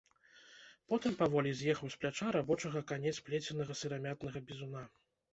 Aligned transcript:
Потым 0.91 1.11
паволі 1.17 1.51
з'ехаў 1.59 1.91
з 1.95 1.99
пляча 2.05 2.29
рабочага 2.37 2.81
канец 2.91 3.13
плеценага 3.27 3.77
сырамятнага 3.83 4.41
бізуна. 4.49 4.83